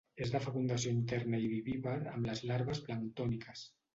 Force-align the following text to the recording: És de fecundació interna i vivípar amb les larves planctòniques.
És 0.25 0.29
de 0.35 0.39
fecundació 0.45 0.93
interna 0.99 1.41
i 1.43 1.51
vivípar 1.51 1.93
amb 2.13 2.31
les 2.31 2.43
larves 2.53 2.83
planctòniques. 2.89 3.63